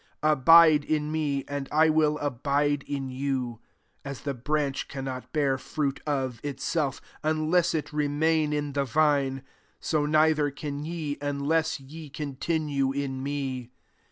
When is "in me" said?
0.83-1.43, 12.91-13.69